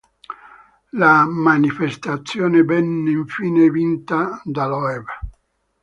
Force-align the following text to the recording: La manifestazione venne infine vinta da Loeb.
La 0.93 1.27
manifestazione 1.27 2.63
venne 2.63 3.11
infine 3.11 3.69
vinta 3.69 4.41
da 4.45 4.65
Loeb. 4.65 5.05